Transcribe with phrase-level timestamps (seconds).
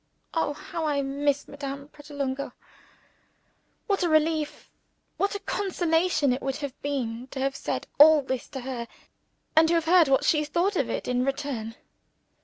[0.33, 2.53] Oh, how I miss Madame Pratolungo!
[3.85, 4.71] What a relief,
[5.17, 8.87] what a consolation it would have been, to have said all this to her,
[9.55, 11.75] and to have heard what she thought of it in return!